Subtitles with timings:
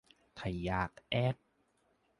[0.37, 1.35] ถ้าอยากแอด